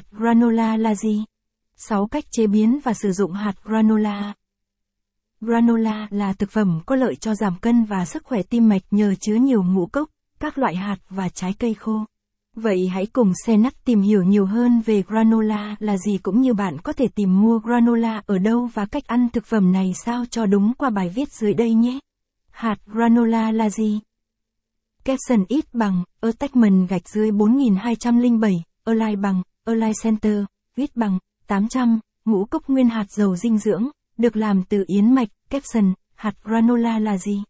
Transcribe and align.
Hạt 0.00 0.18
granola 0.18 0.76
là 0.76 0.94
gì? 0.94 1.24
6 1.76 2.06
cách 2.06 2.24
chế 2.30 2.46
biến 2.46 2.78
và 2.84 2.94
sử 2.94 3.12
dụng 3.12 3.32
hạt 3.32 3.52
granola. 3.64 4.34
Granola 5.40 6.08
là 6.10 6.32
thực 6.32 6.50
phẩm 6.50 6.80
có 6.86 6.96
lợi 6.96 7.16
cho 7.16 7.34
giảm 7.34 7.58
cân 7.58 7.84
và 7.84 8.04
sức 8.04 8.24
khỏe 8.24 8.42
tim 8.42 8.68
mạch 8.68 8.82
nhờ 8.90 9.14
chứa 9.20 9.34
nhiều 9.34 9.62
ngũ 9.62 9.86
cốc, 9.86 10.10
các 10.38 10.58
loại 10.58 10.76
hạt 10.76 10.96
và 11.10 11.28
trái 11.28 11.52
cây 11.58 11.74
khô. 11.74 12.04
Vậy 12.54 12.88
hãy 12.88 13.06
cùng 13.06 13.32
Senat 13.46 13.84
tìm 13.84 14.00
hiểu 14.00 14.22
nhiều 14.22 14.46
hơn 14.46 14.80
về 14.86 15.02
granola 15.08 15.76
là 15.78 15.96
gì 15.98 16.18
cũng 16.18 16.40
như 16.40 16.54
bạn 16.54 16.78
có 16.78 16.92
thể 16.92 17.08
tìm 17.14 17.40
mua 17.40 17.58
granola 17.58 18.22
ở 18.26 18.38
đâu 18.38 18.68
và 18.74 18.86
cách 18.86 19.06
ăn 19.06 19.28
thực 19.32 19.46
phẩm 19.46 19.72
này 19.72 19.92
sao 20.04 20.24
cho 20.30 20.46
đúng 20.46 20.72
qua 20.78 20.90
bài 20.90 21.08
viết 21.08 21.32
dưới 21.32 21.54
đây 21.54 21.74
nhé. 21.74 21.98
Hạt 22.50 22.76
granola 22.86 23.52
là 23.52 23.70
gì? 23.70 24.00
Capson 25.04 25.44
ít 25.48 25.74
bằng, 25.74 26.04
attachment 26.20 26.88
gạch 26.88 27.08
dưới 27.08 27.30
4207, 27.30 28.62
align 28.84 29.20
bằng, 29.20 29.42
align 29.70 29.92
center, 30.02 30.44
viết 30.76 30.96
bằng, 30.96 31.18
800, 31.46 32.00
ngũ 32.24 32.44
cốc 32.44 32.68
nguyên 32.68 32.88
hạt 32.88 33.10
dầu 33.10 33.36
dinh 33.36 33.58
dưỡng, 33.58 33.88
được 34.18 34.36
làm 34.36 34.62
từ 34.68 34.84
yến 34.86 35.14
mạch, 35.14 35.28
capson, 35.50 35.94
hạt 36.14 36.34
granola 36.44 36.98
là 36.98 37.18
gì? 37.18 37.42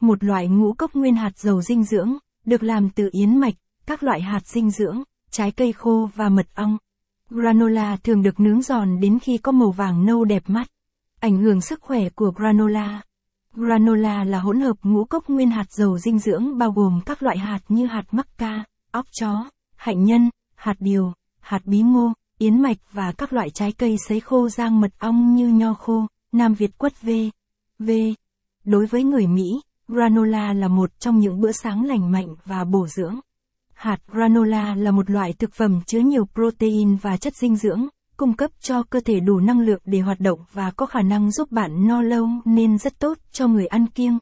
Một 0.00 0.24
loại 0.24 0.48
ngũ 0.48 0.72
cốc 0.72 0.94
nguyên 0.94 1.14
hạt 1.14 1.38
dầu 1.38 1.62
dinh 1.62 1.84
dưỡng, 1.84 2.18
được 2.44 2.62
làm 2.62 2.90
từ 2.90 3.08
yến 3.12 3.36
mạch, 3.36 3.54
các 3.86 4.02
loại 4.02 4.20
hạt 4.22 4.46
dinh 4.46 4.70
dưỡng, 4.70 5.02
trái 5.30 5.52
cây 5.52 5.72
khô 5.72 6.08
và 6.14 6.28
mật 6.28 6.46
ong. 6.54 6.78
Granola 7.30 7.96
thường 7.96 8.22
được 8.22 8.40
nướng 8.40 8.62
giòn 8.62 9.00
đến 9.00 9.18
khi 9.18 9.38
có 9.38 9.52
màu 9.52 9.70
vàng 9.70 10.06
nâu 10.06 10.24
đẹp 10.24 10.42
mắt. 10.46 10.66
Ảnh 11.20 11.36
hưởng 11.38 11.60
sức 11.60 11.80
khỏe 11.82 12.08
của 12.08 12.32
granola. 12.36 13.02
Granola 13.54 14.24
là 14.24 14.40
hỗn 14.40 14.60
hợp 14.60 14.76
ngũ 14.82 15.04
cốc 15.04 15.28
nguyên 15.28 15.50
hạt 15.50 15.66
dầu 15.70 15.98
dinh 15.98 16.18
dưỡng 16.18 16.58
bao 16.58 16.70
gồm 16.70 17.00
các 17.06 17.22
loại 17.22 17.38
hạt 17.38 17.60
như 17.68 17.86
hạt 17.86 18.04
mắc 18.10 18.26
ca, 18.38 18.64
óc 18.90 19.06
chó, 19.20 19.50
hạnh 19.76 20.04
nhân, 20.04 20.30
hạt 20.54 20.76
điều, 20.78 21.12
hạt 21.46 21.66
bí 21.66 21.82
ngô, 21.82 22.12
yến 22.38 22.62
mạch 22.62 22.76
và 22.92 23.12
các 23.12 23.32
loại 23.32 23.50
trái 23.50 23.72
cây 23.72 23.96
sấy 24.08 24.20
khô 24.20 24.48
rang 24.48 24.80
mật 24.80 24.90
ong 24.98 25.34
như 25.34 25.48
nho 25.48 25.74
khô, 25.74 26.06
Nam 26.32 26.54
Việt 26.54 26.78
quất 26.78 27.02
V. 27.02 27.10
V. 27.78 27.90
Đối 28.64 28.86
với 28.86 29.04
người 29.04 29.26
Mỹ, 29.26 29.60
granola 29.88 30.52
là 30.52 30.68
một 30.68 31.00
trong 31.00 31.18
những 31.18 31.40
bữa 31.40 31.52
sáng 31.52 31.84
lành 31.84 32.12
mạnh 32.12 32.34
và 32.44 32.64
bổ 32.64 32.86
dưỡng. 32.86 33.20
Hạt 33.74 33.98
granola 34.12 34.74
là 34.74 34.90
một 34.90 35.10
loại 35.10 35.32
thực 35.32 35.54
phẩm 35.54 35.80
chứa 35.86 36.00
nhiều 36.00 36.28
protein 36.34 36.96
và 36.96 37.16
chất 37.16 37.36
dinh 37.36 37.56
dưỡng, 37.56 37.86
cung 38.16 38.34
cấp 38.34 38.50
cho 38.60 38.82
cơ 38.82 39.00
thể 39.00 39.20
đủ 39.20 39.40
năng 39.40 39.60
lượng 39.60 39.80
để 39.84 40.00
hoạt 40.00 40.20
động 40.20 40.40
và 40.52 40.70
có 40.70 40.86
khả 40.86 41.02
năng 41.02 41.30
giúp 41.30 41.50
bạn 41.50 41.86
no 41.86 42.02
lâu 42.02 42.28
nên 42.44 42.78
rất 42.78 42.98
tốt 42.98 43.18
cho 43.32 43.48
người 43.48 43.66
ăn 43.66 43.86
kiêng. 43.86 44.18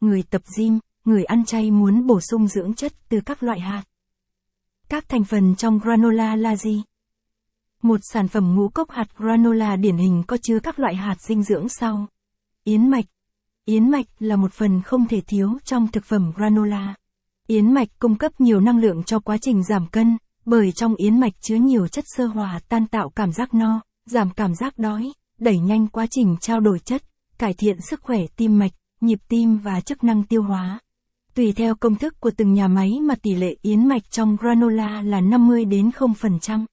Người 0.00 0.22
tập 0.30 0.42
gym, 0.58 0.78
người 1.04 1.24
ăn 1.24 1.44
chay 1.44 1.70
muốn 1.70 2.06
bổ 2.06 2.20
sung 2.20 2.46
dưỡng 2.48 2.74
chất 2.74 2.92
từ 3.08 3.20
các 3.26 3.42
loại 3.42 3.60
hạt. 3.60 3.82
Các 4.88 5.08
thành 5.08 5.24
phần 5.24 5.54
trong 5.54 5.78
granola 5.78 6.36
là 6.36 6.56
gì? 6.56 6.82
Một 7.82 8.00
sản 8.12 8.28
phẩm 8.28 8.54
ngũ 8.54 8.68
cốc 8.68 8.90
hạt 8.90 9.06
granola 9.16 9.76
điển 9.76 9.96
hình 9.96 10.22
có 10.26 10.36
chứa 10.42 10.58
các 10.60 10.78
loại 10.78 10.94
hạt 10.94 11.20
dinh 11.20 11.42
dưỡng 11.42 11.68
sau. 11.68 12.06
Yến 12.64 12.90
mạch. 12.90 13.04
Yến 13.64 13.90
mạch 13.90 14.06
là 14.18 14.36
một 14.36 14.52
phần 14.52 14.82
không 14.82 15.06
thể 15.08 15.20
thiếu 15.20 15.58
trong 15.64 15.88
thực 15.88 16.04
phẩm 16.04 16.32
granola. 16.36 16.94
Yến 17.46 17.72
mạch 17.72 17.88
cung 17.98 18.18
cấp 18.18 18.40
nhiều 18.40 18.60
năng 18.60 18.78
lượng 18.78 19.02
cho 19.02 19.18
quá 19.18 19.38
trình 19.40 19.64
giảm 19.64 19.86
cân, 19.86 20.16
bởi 20.44 20.72
trong 20.72 20.94
yến 20.94 21.20
mạch 21.20 21.32
chứa 21.40 21.56
nhiều 21.56 21.88
chất 21.88 22.04
sơ 22.06 22.26
hòa 22.26 22.60
tan 22.68 22.86
tạo 22.86 23.10
cảm 23.10 23.32
giác 23.32 23.54
no, 23.54 23.80
giảm 24.06 24.30
cảm 24.30 24.54
giác 24.54 24.78
đói, 24.78 25.12
đẩy 25.38 25.58
nhanh 25.58 25.86
quá 25.86 26.06
trình 26.10 26.36
trao 26.40 26.60
đổi 26.60 26.78
chất, 26.78 27.02
cải 27.38 27.54
thiện 27.54 27.80
sức 27.80 28.00
khỏe 28.02 28.20
tim 28.36 28.58
mạch, 28.58 28.72
nhịp 29.00 29.18
tim 29.28 29.56
và 29.56 29.80
chức 29.80 30.04
năng 30.04 30.24
tiêu 30.24 30.42
hóa. 30.42 30.80
Tùy 31.34 31.52
theo 31.52 31.74
công 31.74 31.94
thức 31.94 32.20
của 32.20 32.30
từng 32.36 32.52
nhà 32.52 32.68
máy 32.68 32.98
mà 33.02 33.14
tỷ 33.14 33.34
lệ 33.34 33.56
yến 33.62 33.88
mạch 33.88 34.10
trong 34.10 34.36
granola 34.40 35.02
là 35.02 35.20
50 35.20 35.64
đến 35.64 35.90
0%. 35.90 36.64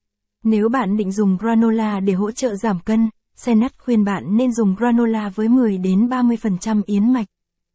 Nếu 0.43 0.69
bạn 0.69 0.97
định 0.97 1.11
dùng 1.11 1.37
granola 1.37 1.99
để 1.99 2.13
hỗ 2.13 2.31
trợ 2.31 2.55
giảm 2.55 2.79
cân, 2.79 3.09
Senat 3.35 3.77
khuyên 3.77 4.03
bạn 4.03 4.37
nên 4.37 4.53
dùng 4.53 4.75
granola 4.75 5.29
với 5.29 5.49
10 5.49 5.77
đến 5.77 6.07
30% 6.07 6.81
yến 6.85 7.13
mạch. 7.13 7.25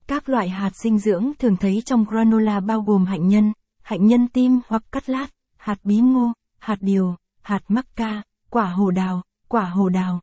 Các 0.07 0.29
loại 0.29 0.49
hạt 0.49 0.77
dinh 0.77 0.99
dưỡng 0.99 1.33
thường 1.39 1.57
thấy 1.57 1.83
trong 1.85 2.05
granola 2.05 2.61
bao 2.61 2.81
gồm 2.81 3.05
hạnh 3.05 3.29
nhân, 3.29 3.53
hạnh 3.83 4.07
nhân 4.07 4.29
tim 4.29 4.61
hoặc 4.69 4.83
cắt 4.93 5.09
lát, 5.09 5.27
hạt 5.57 5.79
bí 5.85 5.97
ngô, 5.97 6.33
hạt 6.59 6.79
điều, 6.81 7.17
hạt 7.43 7.61
mắc 7.69 7.87
ca, 7.97 8.23
quả 8.51 8.67
hồ 8.69 8.91
đào, 8.91 9.23
quả 9.49 9.65
hồ 9.65 9.89
đào, 9.89 10.21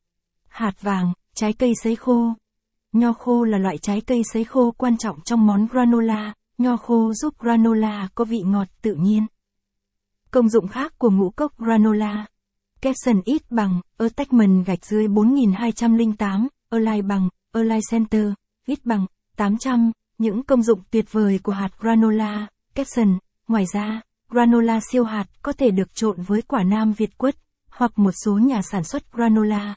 hạt 0.48 0.82
vàng, 0.82 1.14
trái 1.36 1.54
cây 1.54 1.74
sấy 1.84 1.96
khô. 1.96 2.34
Nho 2.92 3.14
khô 3.14 3.44
là 3.44 3.58
loại 3.58 3.78
trái 3.78 4.02
cây 4.02 4.22
sấy 4.34 4.44
khô 4.44 4.72
quan 4.78 4.98
trọng 4.98 5.22
trong 5.22 5.48
món 5.48 5.68
granola, 5.72 6.34
nho 6.58 6.78
khô 6.78 7.14
giúp 7.14 7.34
granola 7.40 8.08
có 8.16 8.26
vị 8.26 8.42
ngọt 8.46 8.68
tự 8.82 8.94
nhiên. 8.94 9.26
Công 10.32 10.50
dụng 10.50 10.68
khác 10.68 10.94
của 10.98 11.10
ngũ 11.10 11.30
cốc 11.30 11.58
granola 11.58 12.26
Capson 12.84 13.22
ít 13.26 13.42
bằng, 13.52 13.82
attachment 13.98 14.66
gạch 14.66 14.86
dưới 14.86 15.08
4208, 15.08 16.48
align 16.70 17.08
bằng, 17.08 17.30
align 17.52 17.80
center, 17.92 18.28
ít 18.66 18.86
bằng, 18.86 19.06
800, 19.36 19.92
những 20.18 20.44
công 20.44 20.64
dụng 20.64 20.80
tuyệt 20.92 21.06
vời 21.12 21.40
của 21.44 21.52
hạt 21.52 21.70
granola, 21.80 22.48
capson. 22.76 23.18
Ngoài 23.48 23.66
ra, 23.74 24.02
granola 24.30 24.80
siêu 24.92 25.04
hạt 25.04 25.26
có 25.42 25.54
thể 25.54 25.72
được 25.72 25.96
trộn 25.96 26.22
với 26.22 26.42
quả 26.42 26.64
nam 26.64 26.94
Việt 26.94 27.18
quất, 27.18 27.36
hoặc 27.70 27.92
một 28.00 28.12
số 28.26 28.38
nhà 28.38 28.62
sản 28.62 28.84
xuất 28.84 29.12
granola, 29.12 29.76